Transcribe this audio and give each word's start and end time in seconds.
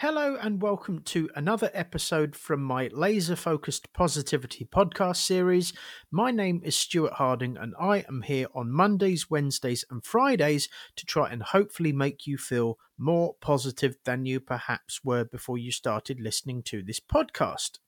Hello, 0.00 0.36
and 0.40 0.62
welcome 0.62 1.00
to 1.06 1.28
another 1.34 1.72
episode 1.74 2.36
from 2.36 2.62
my 2.62 2.88
laser 2.92 3.34
focused 3.34 3.92
positivity 3.92 4.64
podcast 4.64 5.16
series. 5.16 5.72
My 6.12 6.30
name 6.30 6.60
is 6.62 6.76
Stuart 6.76 7.14
Harding, 7.14 7.56
and 7.56 7.74
I 7.80 8.04
am 8.06 8.22
here 8.22 8.46
on 8.54 8.70
Mondays, 8.70 9.28
Wednesdays, 9.28 9.84
and 9.90 10.04
Fridays 10.04 10.68
to 10.94 11.04
try 11.04 11.28
and 11.28 11.42
hopefully 11.42 11.90
make 11.90 12.28
you 12.28 12.38
feel 12.38 12.78
more 12.98 13.34
positive 13.40 13.96
than 14.04 14.26
you 14.26 14.40
perhaps 14.40 15.04
were 15.04 15.24
before 15.24 15.58
you 15.58 15.70
started 15.70 16.20
listening 16.20 16.62
to 16.64 16.82
this 16.82 17.00
podcast. 17.00 17.78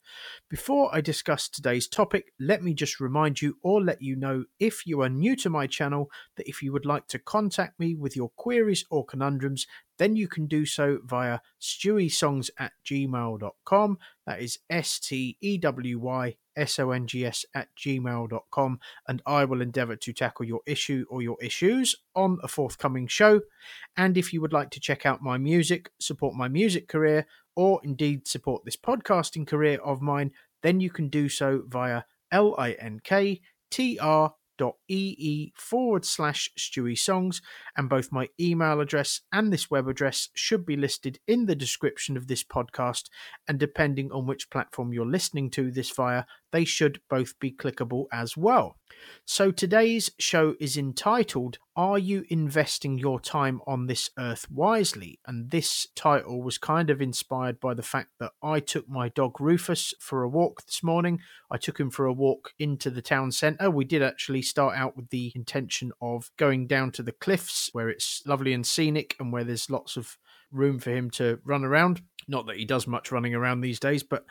Before 0.49 0.95
I 0.95 1.01
discuss 1.01 1.49
today's 1.49 1.89
topic, 1.89 2.33
let 2.39 2.63
me 2.63 2.75
just 2.75 3.01
remind 3.01 3.43
you 3.43 3.59
or 3.63 3.83
let 3.83 4.03
you 4.03 4.17
know 4.17 4.45
if 4.59 4.87
you 4.87 5.03
are 5.03 5.09
new 5.09 5.37
to 5.37 5.51
my 5.51 5.67
channel 5.67 6.11
that 6.37 6.49
if 6.49 6.63
you 6.63 6.73
would 6.73 6.87
like 6.87 7.07
to 7.09 7.19
contact 7.19 7.79
me 7.79 7.95
with 7.95 8.17
your 8.17 8.31
queries 8.37 8.85
or 8.91 9.05
conundrums, 9.05 9.67
then 9.99 10.17
you 10.17 10.27
can 10.29 10.47
do 10.47 10.65
so 10.65 10.99
via 11.05 11.41
stewysongs 11.61 12.51
at 12.59 12.73
gmail.com. 12.85 13.99
That 14.27 14.41
is 14.41 14.59
S 14.69 14.99
T 14.99 15.37
E 15.41 15.59
W 15.59 15.99
Y 15.99 16.37
S 16.61 16.79
O 16.79 16.91
N 16.91 17.07
G 17.07 17.25
S 17.25 17.45
at 17.55 17.69
gmail.com. 17.77 18.81
And 19.09 19.23
I 19.27 19.45
will 19.45 19.63
endeavour 19.63 19.97
to 19.97 20.13
tackle 20.13 20.45
your 20.45 20.61
issue 20.67 21.07
or 21.09 21.23
your 21.23 21.37
issues 21.43 21.97
on 22.15 22.39
a 22.43 22.49
forthcoming 22.49 23.07
show. 23.07 23.41
And 23.97 24.17
if 24.17 24.33
you 24.33 24.41
would 24.41 24.53
like 24.53 24.71
to 24.71 24.81
check 24.81 25.07
out 25.07 25.23
my 25.23 25.39
music, 25.39 25.91
support 25.99 26.35
my 26.35 26.49
music 26.49 26.87
career, 26.89 27.27
or 27.57 27.81
indeed 27.83 28.29
support 28.29 28.65
this 28.65 28.77
podcasting 28.77 29.47
career 29.47 29.79
of 29.85 30.01
mine, 30.01 30.33
then 30.63 30.81
you 30.81 30.91
can 30.91 31.09
do 31.09 31.29
so 31.29 31.63
via 31.67 32.03
linktr 32.33 33.41
ee 34.89 35.53
forward 35.57 36.05
slash 36.05 36.51
Stewy 36.59 36.99
Songs, 36.99 37.41
and 37.77 37.89
both 37.89 38.13
my 38.13 38.29
email 38.39 38.81
address 38.81 39.23
and 39.33 39.53
this 39.53 39.71
web 39.71 39.89
address 39.89 40.29
should 40.35 40.67
be 40.67 40.77
listed 40.77 41.19
in 41.27 41.47
the 41.47 41.55
description 41.55 42.17
of 42.17 42.27
this 42.27 42.45
podcast. 42.45 43.05
And 43.49 43.59
depending 43.59 44.13
on 44.13 44.27
which 44.27 44.51
platform 44.51 44.93
you're 44.93 45.07
listening 45.07 45.51
to 45.53 45.71
this 45.71 45.91
via, 45.91 46.25
they 46.53 46.65
should 46.65 47.01
both 47.09 47.39
be 47.39 47.53
clickable 47.53 48.07
as 48.13 48.37
well. 48.37 48.77
So 49.25 49.51
today's 49.51 50.11
show 50.19 50.55
is 50.61 50.77
entitled 50.77 51.59
Are 51.77 51.99
You 51.99 52.25
Investing 52.29 52.99
Your 52.99 53.21
Time 53.21 53.61
on 53.67 53.87
This 53.87 54.11
Earth 54.19 54.47
Wisely? 54.51 55.21
And 55.27 55.51
this 55.51 55.87
title 55.95 56.43
was 56.43 56.59
kind 56.59 56.91
of 56.91 57.01
inspired 57.01 57.61
by 57.61 57.75
the 57.75 57.83
fact 57.83 58.11
that 58.19 58.33
I 58.43 58.61
took 58.61 58.89
my 58.89 59.09
dog 59.09 59.41
Rufus 59.41 59.95
for 60.01 60.23
a 60.23 60.29
walk 60.29 60.67
this 60.67 60.83
morning. 60.83 61.21
I 61.51 61.57
took 61.57 61.79
him 61.79 61.91
for 61.91 62.07
a 62.07 62.13
walk 62.13 62.53
into 62.59 62.91
the 62.91 63.03
town 63.03 63.33
centre. 63.33 63.71
We 63.71 63.85
did 63.85 64.03
actually 64.03 64.43
start 64.43 64.77
out 64.77 64.97
with 64.97 65.11
the 65.11 65.33
intention 65.35 65.93
of 66.01 66.31
going 66.37 66.67
down 66.67 66.91
to 66.93 67.03
the 67.03 67.13
cliffs 67.13 67.71
where 67.73 67.89
it's 67.89 68.23
lovely 68.27 68.53
and 68.53 68.67
scenic 68.67 69.17
and 69.19 69.33
where 69.33 69.45
there's 69.45 69.71
lots 69.71 69.97
of 69.97 70.19
room 70.53 70.79
for 70.79 70.91
him 70.91 71.11
to 71.11 71.39
run 71.45 71.65
around. 71.65 72.03
Not 72.29 72.47
that 72.47 72.57
he 72.57 72.65
does 72.65 72.87
much 72.87 73.11
running 73.11 73.35
around 73.35 73.61
these 73.61 73.81
days, 73.81 74.03
but 74.03 74.25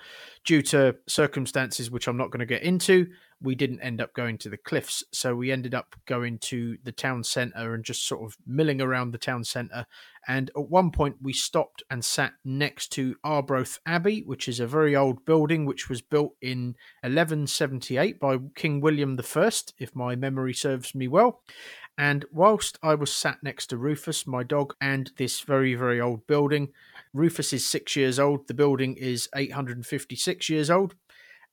due 0.46 0.62
to 0.64 0.96
circumstances 1.08 1.92
which 1.92 2.08
I'm 2.08 2.18
not 2.18 2.32
going 2.32 2.40
to 2.40 2.46
get 2.46 2.64
into, 2.64 3.08
we 3.42 3.56
didn't 3.56 3.82
end 3.82 4.00
up 4.00 4.14
going 4.14 4.38
to 4.40 4.50
the 4.50 4.58
cliffs. 4.58 5.04
So 5.14 5.36
we 5.36 5.52
ended 5.52 5.74
up 5.74 5.96
going 6.06 6.40
to 6.40 6.78
the 6.84 6.92
town 6.92 7.24
centre 7.24 7.74
and 7.74 7.84
just 7.84 8.08
sort 8.08 8.24
of 8.24 8.38
milling 8.46 8.82
around 8.82 9.12
the 9.12 9.18
town 9.18 9.44
centre. 9.44 9.86
And 10.28 10.52
at 10.56 10.70
one 10.70 10.92
point, 10.92 11.16
we 11.22 11.34
stopped 11.34 11.84
and 11.90 12.04
sat 12.04 12.34
next 12.44 12.90
to 12.94 13.16
Arbroath 13.24 13.80
Abbey, 13.86 14.24
which 14.26 14.48
is 14.48 14.60
a 14.60 14.68
very 14.68 14.96
old 14.96 15.26
building 15.26 15.66
which 15.66 15.90
was 15.90 16.02
built 16.02 16.36
in 16.42 16.76
1178 17.02 18.20
by 18.20 18.38
King 18.56 18.82
William 18.82 19.18
I, 19.20 19.52
if 19.78 19.96
my 19.96 20.16
memory 20.16 20.54
serves 20.54 20.94
me 20.94 21.08
well. 21.08 21.42
And 22.00 22.24
whilst 22.32 22.80
I 22.82 22.96
was 22.96 23.12
sat 23.12 23.44
next 23.44 23.68
to 23.68 23.78
Rufus, 23.78 24.26
my 24.26 24.42
dog, 24.42 24.74
and 24.80 25.12
this 25.18 25.42
very, 25.42 25.76
very 25.76 26.00
old 26.00 26.26
building, 26.28 26.70
Rufus 27.14 27.52
is 27.52 27.66
six 27.66 27.98
years 27.98 28.18
old. 28.18 28.48
The 28.48 28.54
building 28.54 28.96
is 28.96 29.28
856 29.36 30.50
years 30.50 30.70
old. 30.70 30.96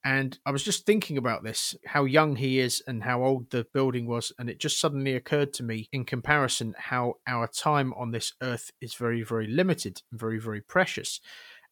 And 0.05 0.39
I 0.47 0.52
was 0.52 0.62
just 0.62 0.86
thinking 0.86 1.19
about 1.19 1.42
this, 1.42 1.74
how 1.84 2.05
young 2.05 2.36
he 2.36 2.61
is 2.61 2.80
and 2.86 3.02
how 3.02 3.24
old 3.24 3.51
the 3.51 3.67
building 3.74 4.06
was. 4.06 4.30
And 4.39 4.48
it 4.48 4.61
just 4.61 4.79
suddenly 4.79 5.17
occurred 5.17 5.52
to 5.55 5.64
me, 5.64 5.89
in 5.90 6.05
comparison, 6.05 6.77
how 6.79 7.14
our 7.27 7.48
time 7.48 7.92
on 7.95 8.12
this 8.12 8.33
earth 8.40 8.70
is 8.80 8.95
very, 8.95 9.24
very 9.24 9.48
limited 9.48 10.02
very, 10.12 10.39
very 10.39 10.61
precious. 10.61 11.20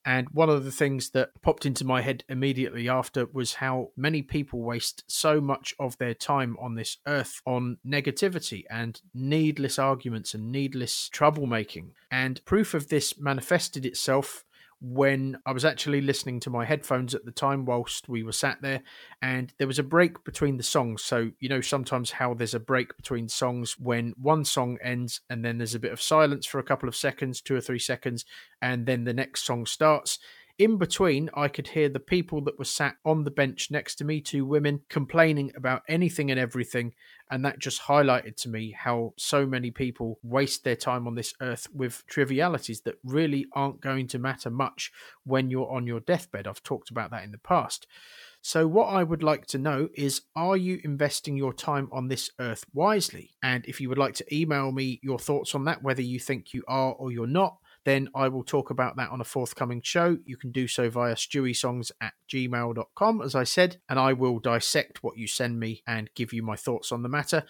And 0.04 0.28
one 0.30 0.50
of 0.50 0.64
the 0.64 0.72
things 0.72 1.10
that 1.10 1.30
popped 1.40 1.64
into 1.64 1.84
my 1.84 2.02
head 2.02 2.24
immediately 2.28 2.88
after 2.88 3.26
was 3.26 3.54
how 3.54 3.90
many 3.96 4.22
people 4.22 4.60
waste 4.60 5.02
so 5.06 5.40
much 5.40 5.74
of 5.78 5.96
their 5.98 6.14
time 6.14 6.56
on 6.60 6.74
this 6.74 6.98
earth 7.06 7.40
on 7.46 7.78
negativity 7.86 8.64
and 8.68 9.00
needless 9.14 9.78
arguments 9.78 10.34
and 10.34 10.52
needless 10.52 11.08
troublemaking. 11.12 11.90
And 12.10 12.44
proof 12.44 12.74
of 12.74 12.88
this 12.88 13.18
manifested 13.18 13.86
itself 13.86 14.44
when 14.86 15.38
I 15.46 15.52
was 15.52 15.64
actually 15.64 16.02
listening 16.02 16.40
to 16.40 16.50
my 16.50 16.66
headphones 16.66 17.14
at 17.14 17.24
the 17.24 17.32
time 17.32 17.64
whilst 17.64 18.06
we 18.06 18.22
were 18.22 18.32
sat 18.32 18.60
there, 18.60 18.82
and 19.22 19.50
there 19.58 19.66
was 19.66 19.78
a 19.78 19.82
break 19.82 20.22
between 20.24 20.58
the 20.58 20.62
songs. 20.62 21.02
So, 21.02 21.30
you 21.40 21.48
know, 21.48 21.62
sometimes 21.62 22.10
how 22.10 22.34
there's 22.34 22.52
a 22.52 22.60
break 22.60 22.94
between 22.98 23.28
songs 23.28 23.78
when 23.78 24.12
one 24.20 24.44
song 24.44 24.76
ends 24.82 25.22
and 25.30 25.42
then 25.42 25.56
there's 25.56 25.74
a 25.74 25.80
bit 25.80 25.92
of 25.92 26.02
silence 26.02 26.44
for 26.44 26.58
a 26.58 26.64
couple 26.64 26.88
of 26.88 26.94
seconds, 26.94 27.40
two 27.40 27.56
or 27.56 27.62
three 27.62 27.78
seconds, 27.78 28.26
and 28.60 28.84
then 28.84 29.04
the 29.04 29.14
next 29.14 29.46
song 29.46 29.64
starts. 29.64 30.18
In 30.56 30.78
between, 30.78 31.30
I 31.34 31.48
could 31.48 31.66
hear 31.66 31.88
the 31.88 31.98
people 31.98 32.40
that 32.42 32.60
were 32.60 32.64
sat 32.64 32.94
on 33.04 33.24
the 33.24 33.30
bench 33.32 33.72
next 33.72 33.96
to 33.96 34.04
me, 34.04 34.20
two 34.20 34.46
women, 34.46 34.82
complaining 34.88 35.50
about 35.56 35.82
anything 35.88 36.30
and 36.30 36.38
everything. 36.38 36.94
And 37.28 37.44
that 37.44 37.58
just 37.58 37.82
highlighted 37.82 38.36
to 38.42 38.48
me 38.48 38.70
how 38.70 39.14
so 39.16 39.46
many 39.46 39.72
people 39.72 40.20
waste 40.22 40.62
their 40.62 40.76
time 40.76 41.08
on 41.08 41.16
this 41.16 41.34
earth 41.40 41.66
with 41.74 42.04
trivialities 42.06 42.82
that 42.82 42.98
really 43.02 43.46
aren't 43.52 43.80
going 43.80 44.06
to 44.08 44.18
matter 44.20 44.48
much 44.48 44.92
when 45.24 45.50
you're 45.50 45.70
on 45.70 45.88
your 45.88 45.98
deathbed. 45.98 46.46
I've 46.46 46.62
talked 46.62 46.90
about 46.90 47.10
that 47.10 47.24
in 47.24 47.32
the 47.32 47.38
past. 47.38 47.88
So, 48.40 48.68
what 48.68 48.88
I 48.88 49.02
would 49.02 49.22
like 49.24 49.46
to 49.46 49.58
know 49.58 49.88
is 49.94 50.20
Are 50.36 50.56
you 50.56 50.80
investing 50.84 51.36
your 51.36 51.54
time 51.54 51.88
on 51.90 52.06
this 52.06 52.30
earth 52.38 52.64
wisely? 52.72 53.30
And 53.42 53.64
if 53.66 53.80
you 53.80 53.88
would 53.88 53.98
like 53.98 54.14
to 54.16 54.34
email 54.36 54.70
me 54.70 55.00
your 55.02 55.18
thoughts 55.18 55.54
on 55.54 55.64
that, 55.64 55.82
whether 55.82 56.02
you 56.02 56.20
think 56.20 56.54
you 56.54 56.62
are 56.68 56.92
or 56.92 57.10
you're 57.10 57.26
not, 57.26 57.56
then 57.84 58.08
I 58.14 58.28
will 58.28 58.44
talk 58.44 58.70
about 58.70 58.96
that 58.96 59.10
on 59.10 59.20
a 59.20 59.24
forthcoming 59.24 59.82
show. 59.82 60.18
You 60.24 60.36
can 60.36 60.52
do 60.52 60.66
so 60.66 60.88
via 60.90 61.14
stewysongs 61.14 61.90
at 62.00 62.14
gmail.com, 62.32 63.22
as 63.22 63.34
I 63.34 63.44
said, 63.44 63.80
and 63.88 63.98
I 63.98 64.12
will 64.12 64.38
dissect 64.38 65.02
what 65.02 65.18
you 65.18 65.26
send 65.26 65.60
me 65.60 65.82
and 65.86 66.10
give 66.14 66.32
you 66.32 66.42
my 66.42 66.56
thoughts 66.56 66.92
on 66.92 67.02
the 67.02 67.08
matter. 67.08 67.44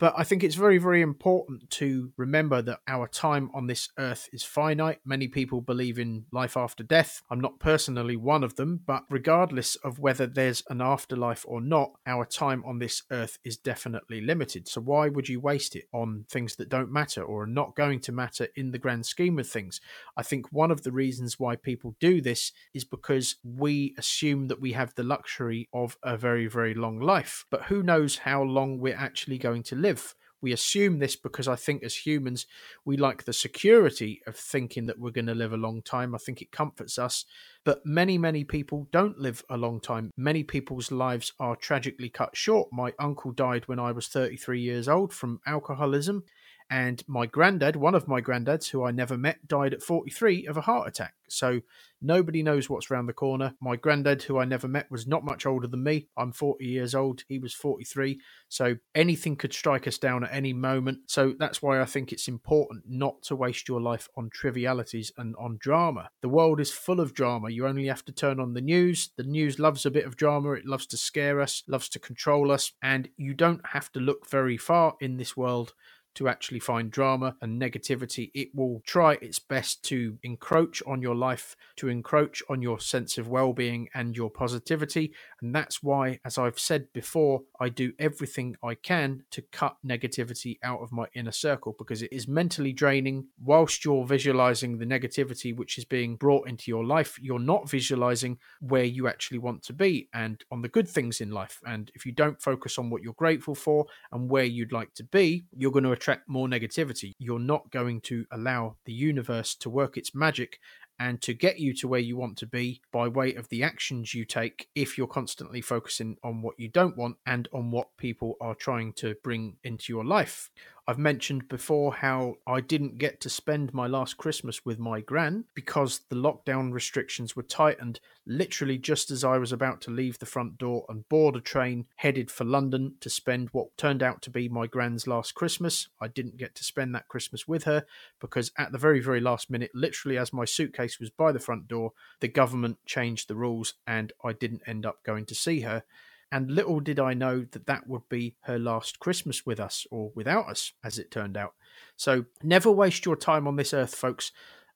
But 0.00 0.14
I 0.16 0.24
think 0.24 0.42
it's 0.42 0.54
very, 0.54 0.78
very 0.78 1.02
important 1.02 1.68
to 1.72 2.10
remember 2.16 2.62
that 2.62 2.80
our 2.88 3.06
time 3.06 3.50
on 3.52 3.66
this 3.66 3.90
earth 3.98 4.30
is 4.32 4.42
finite. 4.42 4.98
Many 5.04 5.28
people 5.28 5.60
believe 5.60 5.98
in 5.98 6.24
life 6.32 6.56
after 6.56 6.82
death. 6.82 7.22
I'm 7.30 7.38
not 7.38 7.60
personally 7.60 8.16
one 8.16 8.42
of 8.42 8.56
them, 8.56 8.80
but 8.86 9.04
regardless 9.10 9.76
of 9.76 9.98
whether 9.98 10.26
there's 10.26 10.62
an 10.70 10.80
afterlife 10.80 11.44
or 11.46 11.60
not, 11.60 11.90
our 12.06 12.24
time 12.24 12.64
on 12.66 12.78
this 12.78 13.02
earth 13.10 13.38
is 13.44 13.58
definitely 13.58 14.22
limited. 14.22 14.68
So 14.68 14.80
why 14.80 15.10
would 15.10 15.28
you 15.28 15.38
waste 15.38 15.76
it 15.76 15.84
on 15.92 16.24
things 16.30 16.56
that 16.56 16.70
don't 16.70 16.90
matter 16.90 17.22
or 17.22 17.42
are 17.42 17.46
not 17.46 17.76
going 17.76 18.00
to 18.00 18.12
matter 18.12 18.48
in 18.56 18.70
the 18.70 18.78
grand 18.78 19.04
scheme 19.04 19.38
of 19.38 19.46
things? 19.46 19.82
I 20.16 20.22
think 20.22 20.50
one 20.50 20.70
of 20.70 20.82
the 20.82 20.92
reasons 20.92 21.38
why 21.38 21.56
people 21.56 21.94
do 22.00 22.22
this 22.22 22.52
is 22.72 22.86
because 22.86 23.36
we 23.44 23.94
assume 23.98 24.48
that 24.48 24.62
we 24.62 24.72
have 24.72 24.94
the 24.94 25.02
luxury 25.02 25.68
of 25.74 25.98
a 26.02 26.16
very, 26.16 26.46
very 26.46 26.72
long 26.72 27.00
life. 27.00 27.44
But 27.50 27.64
who 27.64 27.82
knows 27.82 28.16
how 28.16 28.42
long 28.42 28.78
we're 28.78 28.96
actually 28.96 29.36
going 29.36 29.62
to 29.64 29.76
live? 29.76 29.89
Live. 29.90 30.14
We 30.42 30.52
assume 30.52 31.00
this 31.00 31.16
because 31.16 31.48
I 31.48 31.56
think 31.56 31.82
as 31.82 32.06
humans, 32.06 32.46
we 32.84 32.96
like 32.96 33.24
the 33.24 33.32
security 33.32 34.22
of 34.26 34.36
thinking 34.36 34.86
that 34.86 34.98
we're 34.98 35.10
going 35.10 35.26
to 35.26 35.34
live 35.34 35.52
a 35.52 35.58
long 35.58 35.82
time. 35.82 36.14
I 36.14 36.18
think 36.18 36.40
it 36.40 36.50
comforts 36.50 36.98
us. 36.98 37.26
But 37.62 37.84
many, 37.84 38.16
many 38.16 38.44
people 38.44 38.88
don't 38.90 39.18
live 39.18 39.44
a 39.50 39.58
long 39.58 39.80
time. 39.80 40.12
Many 40.16 40.42
people's 40.42 40.90
lives 40.90 41.34
are 41.38 41.56
tragically 41.56 42.08
cut 42.08 42.36
short. 42.36 42.68
My 42.72 42.94
uncle 42.98 43.32
died 43.32 43.68
when 43.68 43.78
I 43.78 43.92
was 43.92 44.08
33 44.08 44.60
years 44.62 44.88
old 44.88 45.12
from 45.12 45.40
alcoholism. 45.46 46.24
And 46.70 47.02
my 47.08 47.26
granddad, 47.26 47.74
one 47.74 47.96
of 47.96 48.06
my 48.06 48.20
granddads, 48.20 48.70
who 48.70 48.84
I 48.84 48.92
never 48.92 49.18
met, 49.18 49.48
died 49.48 49.74
at 49.74 49.82
43 49.82 50.46
of 50.46 50.56
a 50.56 50.60
heart 50.60 50.86
attack. 50.86 51.14
So 51.28 51.60
nobody 52.00 52.42
knows 52.42 52.70
what's 52.70 52.90
around 52.90 53.06
the 53.06 53.12
corner. 53.12 53.54
My 53.60 53.74
granddad, 53.74 54.22
who 54.22 54.38
I 54.38 54.44
never 54.44 54.68
met, 54.68 54.88
was 54.88 55.06
not 55.06 55.24
much 55.24 55.46
older 55.46 55.66
than 55.66 55.82
me. 55.82 56.06
I'm 56.16 56.30
40 56.30 56.64
years 56.64 56.94
old. 56.94 57.24
He 57.28 57.40
was 57.40 57.54
43. 57.54 58.20
So 58.48 58.76
anything 58.94 59.34
could 59.34 59.52
strike 59.52 59.88
us 59.88 59.98
down 59.98 60.22
at 60.22 60.32
any 60.32 60.52
moment. 60.52 60.98
So 61.06 61.34
that's 61.38 61.60
why 61.60 61.80
I 61.80 61.84
think 61.86 62.12
it's 62.12 62.28
important 62.28 62.84
not 62.86 63.22
to 63.22 63.36
waste 63.36 63.68
your 63.68 63.80
life 63.80 64.08
on 64.16 64.30
trivialities 64.30 65.12
and 65.18 65.34
on 65.36 65.58
drama. 65.60 66.10
The 66.20 66.28
world 66.28 66.60
is 66.60 66.70
full 66.70 67.00
of 67.00 67.14
drama. 67.14 67.50
You 67.50 67.66
only 67.66 67.86
have 67.86 68.04
to 68.04 68.12
turn 68.12 68.38
on 68.38 68.54
the 68.54 68.60
news. 68.60 69.10
The 69.16 69.24
news 69.24 69.58
loves 69.58 69.84
a 69.84 69.90
bit 69.90 70.06
of 70.06 70.16
drama. 70.16 70.52
It 70.52 70.66
loves 70.66 70.86
to 70.86 70.96
scare 70.96 71.40
us, 71.40 71.64
loves 71.66 71.88
to 71.90 71.98
control 71.98 72.52
us. 72.52 72.72
And 72.80 73.08
you 73.16 73.34
don't 73.34 73.66
have 73.66 73.90
to 73.92 74.00
look 74.00 74.28
very 74.30 74.56
far 74.56 74.94
in 75.00 75.16
this 75.16 75.36
world 75.36 75.72
to 76.14 76.28
actually 76.28 76.60
find 76.60 76.90
drama 76.90 77.36
and 77.40 77.60
negativity. 77.60 78.30
It 78.34 78.54
will 78.54 78.82
try 78.84 79.14
its 79.20 79.38
best 79.38 79.82
to 79.84 80.18
encroach 80.22 80.82
on 80.86 81.02
your 81.02 81.14
life, 81.14 81.56
to 81.76 81.88
encroach 81.88 82.42
on 82.48 82.62
your 82.62 82.80
sense 82.80 83.18
of 83.18 83.28
well 83.28 83.52
being 83.52 83.88
and 83.94 84.16
your 84.16 84.30
positivity. 84.30 85.12
And 85.40 85.54
that's 85.54 85.82
why, 85.82 86.20
as 86.24 86.38
I've 86.38 86.58
said 86.58 86.92
before, 86.92 87.42
I 87.58 87.68
do 87.68 87.92
everything 87.98 88.56
I 88.62 88.74
can 88.74 89.24
to 89.30 89.42
cut 89.42 89.76
negativity 89.86 90.58
out 90.62 90.80
of 90.80 90.92
my 90.92 91.06
inner 91.14 91.32
circle 91.32 91.74
because 91.78 92.02
it 92.02 92.12
is 92.12 92.28
mentally 92.28 92.72
draining. 92.72 93.26
Whilst 93.42 93.84
you're 93.84 94.06
visualizing 94.06 94.78
the 94.78 94.86
negativity 94.86 95.54
which 95.56 95.78
is 95.78 95.84
being 95.84 96.16
brought 96.16 96.48
into 96.48 96.70
your 96.70 96.84
life, 96.84 97.18
you're 97.20 97.38
not 97.38 97.68
visualizing 97.68 98.38
where 98.60 98.84
you 98.84 99.08
actually 99.08 99.38
want 99.38 99.62
to 99.64 99.72
be 99.72 100.08
and 100.14 100.42
on 100.50 100.62
the 100.62 100.68
good 100.68 100.88
things 100.88 101.20
in 101.20 101.30
life. 101.30 101.60
And 101.66 101.90
if 101.94 102.04
you 102.04 102.12
don't 102.12 102.40
focus 102.40 102.78
on 102.78 102.90
what 102.90 103.02
you're 103.02 103.12
grateful 103.14 103.54
for 103.54 103.86
and 104.12 104.28
where 104.28 104.44
you'd 104.44 104.72
like 104.72 104.94
to 104.94 105.04
be, 105.04 105.44
you're 105.56 105.72
going 105.72 105.84
to 105.84 105.92
attract 106.00 106.26
more 106.30 106.48
negativity. 106.48 107.12
You're 107.18 107.38
not 107.38 107.70
going 107.70 108.00
to 108.02 108.24
allow 108.32 108.76
the 108.86 108.92
universe 108.92 109.54
to 109.56 109.68
work 109.68 109.98
its 109.98 110.14
magic 110.14 110.58
and 110.98 111.20
to 111.20 111.34
get 111.34 111.58
you 111.58 111.74
to 111.74 111.88
where 111.88 112.00
you 112.00 112.16
want 112.16 112.38
to 112.38 112.46
be 112.46 112.80
by 112.90 113.06
way 113.06 113.34
of 113.34 113.48
the 113.50 113.62
actions 113.62 114.14
you 114.14 114.24
take 114.24 114.68
if 114.74 114.96
you're 114.96 115.06
constantly 115.06 115.60
focusing 115.60 116.16
on 116.24 116.40
what 116.40 116.58
you 116.58 116.68
don't 116.68 116.96
want 116.96 117.16
and 117.26 117.48
on 117.52 117.70
what 117.70 117.88
people 117.98 118.36
are 118.40 118.54
trying 118.54 118.94
to 118.94 119.14
bring 119.22 119.56
into 119.62 119.92
your 119.92 120.04
life. 120.04 120.50
I've 120.86 120.98
mentioned 120.98 121.48
before 121.48 121.94
how 121.94 122.36
I 122.46 122.60
didn't 122.60 122.98
get 122.98 123.20
to 123.20 123.30
spend 123.30 123.72
my 123.74 123.86
last 123.86 124.16
Christmas 124.16 124.64
with 124.64 124.78
my 124.78 125.00
gran 125.00 125.44
because 125.54 126.00
the 126.08 126.16
lockdown 126.16 126.72
restrictions 126.72 127.36
were 127.36 127.42
tightened 127.42 128.00
literally 128.26 128.78
just 128.78 129.10
as 129.10 129.24
I 129.24 129.38
was 129.38 129.52
about 129.52 129.80
to 129.82 129.90
leave 129.90 130.18
the 130.18 130.26
front 130.26 130.58
door 130.58 130.86
and 130.88 131.08
board 131.08 131.36
a 131.36 131.40
train 131.40 131.86
headed 131.96 132.30
for 132.30 132.44
London 132.44 132.94
to 133.00 133.10
spend 133.10 133.48
what 133.52 133.76
turned 133.76 134.02
out 134.02 134.22
to 134.22 134.30
be 134.30 134.48
my 134.48 134.66
gran's 134.66 135.06
last 135.06 135.34
Christmas. 135.34 135.88
I 136.00 136.08
didn't 136.08 136.36
get 136.36 136.54
to 136.56 136.64
spend 136.64 136.94
that 136.94 137.08
Christmas 137.08 137.46
with 137.46 137.64
her 137.64 137.84
because 138.20 138.52
at 138.56 138.72
the 138.72 138.78
very, 138.78 139.00
very 139.00 139.20
last 139.20 139.50
minute, 139.50 139.70
literally 139.74 140.16
as 140.16 140.32
my 140.32 140.44
suitcase 140.44 140.98
was 140.98 141.10
by 141.10 141.32
the 141.32 141.38
front 141.38 141.68
door, 141.68 141.92
the 142.20 142.28
government 142.28 142.78
changed 142.86 143.28
the 143.28 143.36
rules 143.36 143.74
and 143.86 144.12
I 144.24 144.32
didn't 144.32 144.62
end 144.66 144.86
up 144.86 145.02
going 145.04 145.26
to 145.26 145.34
see 145.34 145.60
her. 145.60 145.84
And 146.32 146.50
little 146.50 146.80
did 146.80 147.00
I 147.00 147.14
know 147.14 147.44
that 147.50 147.66
that 147.66 147.88
would 147.88 148.08
be 148.08 148.36
her 148.42 148.58
last 148.58 149.00
Christmas 149.00 149.44
with 149.44 149.58
us, 149.58 149.86
or 149.90 150.12
without 150.14 150.48
us, 150.48 150.72
as 150.84 150.98
it 150.98 151.10
turned 151.10 151.36
out. 151.36 151.54
So 151.96 152.26
never 152.42 152.70
waste 152.70 153.04
your 153.04 153.16
time 153.16 153.48
on 153.48 153.56
this 153.56 153.74
earth, 153.74 153.94
folks. 153.94 154.30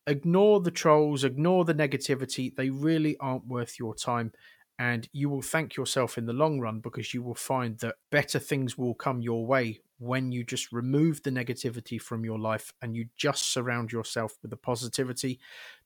Ignore 0.06 0.61
the 0.61 0.71
trolls, 0.71 1.25
ignore 1.25 1.65
the 1.65 1.75
negativity. 1.75 2.55
They 2.55 2.71
really 2.71 3.17
aren't 3.19 3.47
worth 3.47 3.79
your 3.79 3.95
time. 3.95 4.33
And 4.79 5.09
you 5.12 5.31
will 5.31 5.43
thank 5.43 5.77
yourself 5.77 6.19
in 6.19 6.27
the 6.27 6.33
long 6.33 6.59
run 6.59 6.81
because 6.81 7.15
you 7.15 7.23
will 7.23 7.37
find 7.37 7.79
that 7.79 7.95
better 8.11 8.41
things 8.41 8.77
will 8.77 8.95
come 8.95 9.23
your 9.23 9.47
way 9.47 9.81
when 10.05 10.31
you 10.33 10.45
just 10.45 10.73
remove 10.73 11.23
the 11.23 11.31
negativity 11.31 12.01
from 12.01 12.25
your 12.25 12.39
life 12.39 12.73
and 12.83 12.95
you 12.95 13.06
just 13.17 13.53
surround 13.53 13.91
yourself 13.91 14.37
with 14.43 14.51
the 14.51 14.56
positivity. 14.56 15.41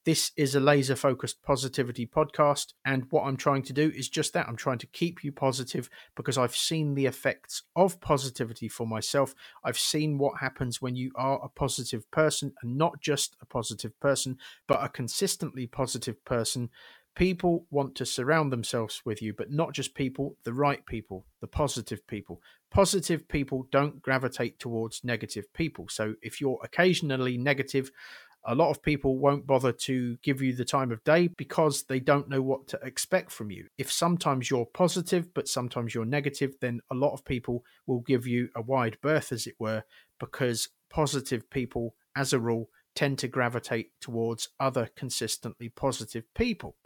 This 0.04 0.32
is 0.36 0.54
a 0.54 0.60
laser 0.60 0.96
focused 0.96 1.42
positivity 1.42 2.06
podcast. 2.06 2.72
And 2.84 3.06
what 3.10 3.24
I'm 3.24 3.36
trying 3.36 3.62
to 3.64 3.72
do 3.72 3.92
is 3.94 4.08
just 4.08 4.32
that 4.32 4.48
I'm 4.48 4.56
trying 4.56 4.78
to 4.78 4.86
keep 4.86 5.22
you 5.22 5.32
positive 5.32 5.88
because 6.16 6.38
I've 6.38 6.56
seen 6.56 6.94
the 6.94 7.06
effects 7.06 7.62
of 7.76 8.00
positivity 8.00 8.68
for 8.68 8.86
myself. 8.86 9.34
I've 9.64 9.78
seen 9.78 10.18
what 10.18 10.40
happens 10.40 10.82
when 10.82 10.96
you 10.96 11.10
are 11.14 11.40
a 11.42 11.48
positive 11.48 12.10
person 12.10 12.52
and 12.62 12.76
not 12.76 13.00
just 13.00 13.36
a 13.40 13.46
positive 13.46 13.98
person, 14.00 14.38
but 14.66 14.82
a 14.82 14.88
consistently 14.88 15.66
positive 15.66 16.24
person 16.24 16.70
people 17.18 17.66
want 17.72 17.96
to 17.96 18.06
surround 18.06 18.52
themselves 18.52 19.02
with 19.04 19.20
you, 19.20 19.34
but 19.34 19.50
not 19.50 19.72
just 19.72 19.96
people, 19.96 20.36
the 20.44 20.52
right 20.52 20.86
people, 20.86 21.26
the 21.40 21.48
positive 21.48 22.06
people. 22.06 22.40
Positive 22.70 23.26
people 23.26 23.66
don't 23.72 24.00
gravitate 24.00 24.60
towards 24.60 25.02
negative 25.02 25.52
people. 25.52 25.88
So 25.90 26.14
if 26.22 26.40
you're 26.40 26.60
occasionally 26.62 27.36
negative, 27.36 27.90
a 28.44 28.54
lot 28.54 28.70
of 28.70 28.84
people 28.84 29.18
won't 29.18 29.48
bother 29.48 29.72
to 29.72 30.16
give 30.22 30.40
you 30.40 30.54
the 30.54 30.64
time 30.64 30.92
of 30.92 31.02
day 31.02 31.26
because 31.26 31.82
they 31.82 31.98
don't 31.98 32.28
know 32.28 32.40
what 32.40 32.68
to 32.68 32.78
expect 32.84 33.32
from 33.32 33.50
you. 33.50 33.66
If 33.78 33.90
sometimes 33.90 34.48
you're 34.48 34.66
positive, 34.66 35.34
but 35.34 35.48
sometimes 35.48 35.96
you're 35.96 36.04
negative, 36.04 36.54
then 36.60 36.80
a 36.88 36.94
lot 36.94 37.14
of 37.14 37.24
people 37.24 37.64
will 37.88 38.00
give 38.00 38.28
you 38.28 38.48
a 38.54 38.62
wide 38.62 38.96
berth, 39.02 39.32
as 39.32 39.48
it 39.48 39.56
were, 39.58 39.82
because 40.20 40.68
positive 40.88 41.50
people, 41.50 41.96
as 42.14 42.32
a 42.32 42.38
rule, 42.38 42.70
tend 42.94 43.18
to 43.18 43.28
gravitate 43.28 43.90
towards 44.00 44.50
other 44.60 44.88
consistently 44.94 45.68
positive 45.68 46.22
people 46.34 46.76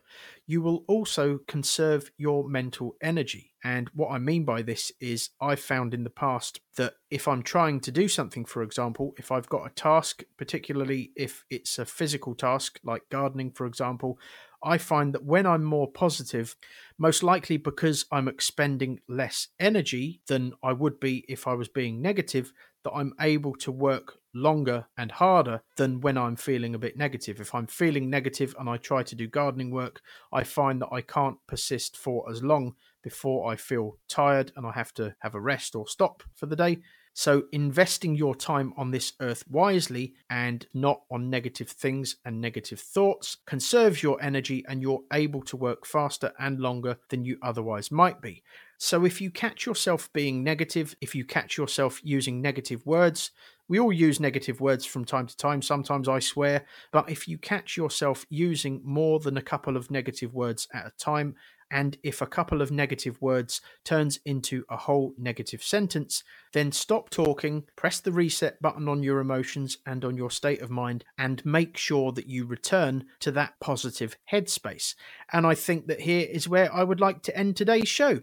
you 0.47 0.61
will 0.63 0.85
also 0.89 1.39
conserve 1.47 2.11
your 2.17 2.49
mental 2.49 2.97
energy. 3.03 3.53
And 3.65 3.89
what 3.95 4.11
I 4.11 4.19
mean 4.19 4.45
by 4.45 4.63
this 4.63 4.91
is, 5.01 5.31
I've 5.41 5.61
found 5.61 5.95
in 5.95 6.05
the 6.05 6.11
past 6.11 6.61
that 6.77 6.95
if 7.11 7.29
I'm 7.29 7.43
trying 7.43 7.81
to 7.81 7.93
do 7.93 8.09
something, 8.09 8.45
for 8.45 8.63
example, 8.63 9.15
if 9.19 9.31
I've 9.31 9.49
got 9.49 9.67
a 9.67 9.75
task, 9.75 10.25
particularly 10.37 11.13
if 11.17 11.45
it's 11.49 11.79
a 11.79 11.85
physical 11.85 12.35
task 12.35 12.81
like 12.85 13.03
gardening, 13.11 13.53
for 13.53 13.67
example, 13.67 14.19
I 14.65 14.79
find 14.79 15.13
that 15.13 15.25
when 15.25 15.47
I'm 15.47 15.65
more 15.65 15.91
positive, 15.91 16.57
most 16.99 17.23
likely 17.23 17.57
because 17.57 18.05
I'm 18.13 18.29
expending 18.29 19.01
less 19.09 19.49
energy 19.59 20.21
than 20.29 20.53
I 20.63 20.73
would 20.73 21.01
be 21.01 21.25
if 21.29 21.47
I 21.47 21.55
was 21.55 21.69
being 21.69 22.01
negative, 22.01 22.53
that 22.85 22.93
I'm 22.93 23.13
able 23.21 23.55
to 23.57 23.73
work 23.73 24.19
longer 24.35 24.87
and 24.97 25.13
harder 25.13 25.63
than 25.77 26.01
when 26.01 26.17
I'm 26.17 26.37
feeling 26.37 26.75
a 26.75 26.79
bit 26.79 26.97
negative. 26.97 27.41
If 27.41 27.55
I'm 27.55 27.67
feeling 27.67 28.11
negative 28.11 28.55
and 28.59 28.69
I 28.69 28.77
try 28.77 29.03
to 29.03 29.15
do 29.15 29.27
gardening 29.27 29.71
work, 29.71 30.01
I 30.33 30.45
find 30.45 30.81
that 30.81 30.93
I 30.93 31.01
can't 31.01 31.39
persist 31.47 31.97
for 31.97 32.31
as 32.31 32.43
long 32.43 32.75
before 33.03 33.51
I 33.51 33.57
feel 33.57 33.99
tired 34.09 34.53
and 34.57 34.67
I 34.67 34.73
have 34.73 34.95
to 34.95 35.15
have 35.21 35.35
a 35.35 35.41
rest 35.41 35.75
or 35.75 35.87
stop 35.87 36.23
for 36.35 36.47
the 36.47 36.57
day. 36.57 36.79
So, 37.15 37.43
investing 37.53 38.15
your 38.15 38.35
time 38.35 38.73
on 38.79 38.91
this 38.91 39.13
earth 39.21 39.45
wisely 39.47 40.15
and 40.31 40.67
not 40.73 41.03
on 41.11 41.29
negative 41.29 41.69
things 41.69 42.17
and 42.25 42.41
negative 42.41 42.81
thoughts 42.81 43.37
conserves 43.47 44.03
your 44.03 44.23
energy 44.23 44.65
and 44.67 44.81
you're 44.81 45.03
able 45.13 45.43
to 45.43 45.59
work 45.59 45.85
faster 45.85 46.33
and 46.39 46.59
longer 46.59 46.97
than 47.11 47.27
you 47.27 47.37
otherwise 47.43 47.91
might 47.91 48.23
be. 48.23 48.43
So, 48.79 49.05
if 49.05 49.21
you 49.21 49.31
catch 49.31 49.67
yourself 49.67 50.11
being 50.15 50.43
negative, 50.43 50.97
if 51.03 51.15
you 51.15 51.27
catch 51.27 51.59
yourself 51.59 52.01
using 52.03 52.41
negative 52.41 52.85
words, 52.87 53.31
we 53.69 53.79
all 53.81 53.93
use 53.93 54.21
negative 54.21 54.61
words 54.61 54.85
from 54.85 55.05
time 55.05 55.27
to 55.27 55.37
time. 55.37 55.63
Sometimes 55.63 56.09
I 56.09 56.19
swear, 56.19 56.67
but 56.93 57.11
if 57.11 57.27
you 57.27 57.39
catch 57.39 57.77
yourself 57.77 58.27
using 58.29 58.81
more 58.85 59.21
than 59.21 59.37
a 59.37 59.43
couple 59.43 59.77
of 59.77 59.91
negative 59.91 60.35
words 60.35 60.69
at 60.73 60.87
a 60.87 60.93
time, 60.99 61.37
and 61.73 61.97
if 62.03 62.21
a 62.21 62.27
couple 62.27 62.61
of 62.61 62.71
negative 62.71 63.21
words 63.23 63.63
turns 63.83 64.21
into 64.27 64.63
a 64.69 64.77
whole 64.77 65.15
negative 65.17 65.63
sentence, 65.63 66.23
then 66.53 66.71
stop 66.71 67.09
talking, 67.09 67.65
press 67.77 67.99
the 67.99 68.13
reset 68.13 68.61
button 68.61 68.89
on 68.89 69.03
your 69.03 69.21
emotions 69.21 69.79
and 69.87 70.05
on 70.05 70.15
your 70.15 70.31
state 70.31 70.61
of 70.61 70.71
mind, 70.71 71.03
and 71.17 71.45
make 71.47 71.79
sure 71.79 72.13
that 72.13 72.27
you 72.27 72.45
return 72.45 73.07
to 73.21 73.33
that 73.33 73.55
positive 73.59 74.19
headspace. 74.31 74.95
And 75.33 75.47
I 75.47 75.55
think 75.55 75.87
that 75.87 76.03
here 76.03 76.29
is 76.31 76.47
where 76.47 76.73
I 76.73 76.85
would 76.85 77.01
like 77.01 77.23
to 77.23 77.37
end 77.37 77.57
today's 77.57 77.89
show. 77.89 78.21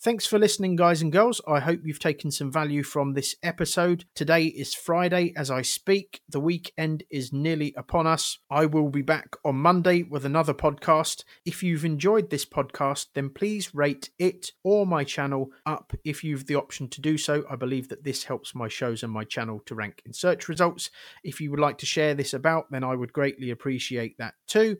Thanks 0.00 0.26
for 0.26 0.38
listening, 0.38 0.76
guys 0.76 1.02
and 1.02 1.10
girls. 1.10 1.40
I 1.48 1.58
hope 1.58 1.80
you've 1.82 1.98
taken 1.98 2.30
some 2.30 2.52
value 2.52 2.84
from 2.84 3.14
this 3.14 3.34
episode. 3.42 4.04
Today 4.14 4.44
is 4.44 4.72
Friday 4.72 5.32
as 5.36 5.50
I 5.50 5.62
speak. 5.62 6.20
The 6.28 6.38
weekend 6.38 7.02
is 7.10 7.32
nearly 7.32 7.74
upon 7.76 8.06
us. 8.06 8.38
I 8.48 8.66
will 8.66 8.90
be 8.90 9.02
back 9.02 9.34
on 9.44 9.56
Monday 9.56 10.04
with 10.04 10.24
another 10.24 10.54
podcast. 10.54 11.24
If 11.44 11.64
you've 11.64 11.84
enjoyed 11.84 12.30
this 12.30 12.44
podcast, 12.44 13.06
then 13.16 13.30
please 13.30 13.74
rate 13.74 14.10
it 14.20 14.52
or 14.62 14.86
my 14.86 15.02
channel 15.02 15.50
up 15.66 15.92
if 16.04 16.22
you've 16.22 16.46
the 16.46 16.54
option 16.54 16.88
to 16.90 17.00
do 17.00 17.18
so. 17.18 17.42
I 17.50 17.56
believe 17.56 17.88
that 17.88 18.04
this 18.04 18.22
helps 18.22 18.54
my 18.54 18.68
shows 18.68 19.02
and 19.02 19.12
my 19.12 19.24
channel 19.24 19.60
to 19.66 19.74
rank 19.74 20.02
in 20.06 20.12
search 20.12 20.48
results. 20.48 20.90
If 21.24 21.40
you 21.40 21.50
would 21.50 21.58
like 21.58 21.78
to 21.78 21.86
share 21.86 22.14
this 22.14 22.32
about, 22.32 22.70
then 22.70 22.84
I 22.84 22.94
would 22.94 23.12
greatly 23.12 23.50
appreciate 23.50 24.16
that 24.18 24.34
too. 24.46 24.76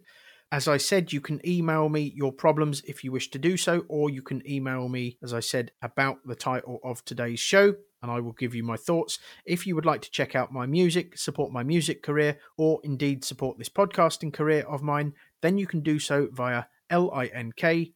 As 0.51 0.67
I 0.67 0.79
said, 0.79 1.13
you 1.13 1.21
can 1.21 1.47
email 1.47 1.91
me 1.91 2.11
your 2.17 2.33
problems 2.33 2.81
if 2.87 3.05
you 3.05 3.13
wish 3.13 3.31
to 3.33 3.39
do 3.39 3.59
so, 3.59 3.85
or 3.89 4.09
you 4.09 4.23
can 4.23 4.43
email 4.51 4.89
me, 4.89 5.19
as 5.23 5.35
I 5.35 5.41
said, 5.41 5.73
about 5.83 6.27
the 6.27 6.35
title 6.35 6.79
of 6.83 7.05
today's 7.05 7.39
show, 7.39 7.75
and 8.01 8.11
I 8.11 8.21
will 8.21 8.33
give 8.33 8.55
you 8.55 8.63
my 8.63 8.77
thoughts. 8.77 9.19
If 9.45 9.67
you 9.67 9.75
would 9.75 9.85
like 9.85 10.01
to 10.03 10.11
check 10.11 10.35
out 10.35 10.51
my 10.51 10.65
music, 10.65 11.19
support 11.19 11.53
my 11.53 11.63
music 11.63 12.03
career, 12.03 12.39
or 12.57 12.81
indeed 12.83 13.25
support 13.25 13.59
this 13.59 13.69
podcasting 13.69 14.33
career 14.33 14.65
of 14.67 14.83
mine, 14.83 15.13
then 15.43 15.59
you 15.59 15.67
can 15.67 15.81
do 15.81 15.99
so 15.99 16.29
via 16.33 16.65
linktr.ee 16.91 17.93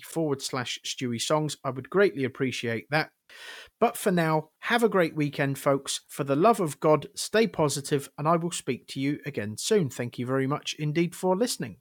forward 0.00 0.42
slash 0.42 0.78
Stewy 0.84 1.20
Songs. 1.20 1.56
I 1.64 1.70
would 1.70 1.88
greatly 1.88 2.24
appreciate 2.24 2.90
that. 2.90 3.10
But 3.78 3.96
for 3.96 4.10
now, 4.10 4.50
have 4.60 4.82
a 4.82 4.88
great 4.88 5.16
weekend, 5.16 5.58
folks. 5.58 6.00
For 6.08 6.22
the 6.22 6.36
love 6.36 6.60
of 6.60 6.80
God, 6.80 7.08
stay 7.14 7.46
positive, 7.46 8.08
and 8.18 8.28
I 8.28 8.36
will 8.36 8.50
speak 8.50 8.86
to 8.88 9.00
you 9.00 9.20
again 9.24 9.56
soon. 9.56 9.88
Thank 9.88 10.18
you 10.18 10.26
very 10.26 10.46
much 10.46 10.74
indeed 10.78 11.14
for 11.14 11.36
listening. 11.36 11.78